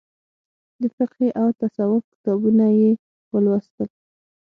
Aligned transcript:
د 0.81 0.83
فقهي 0.95 1.29
او 1.41 1.47
تصوف 1.59 2.03
کتابونه 2.13 2.65
یې 2.79 2.91
ولوستل. 3.33 3.89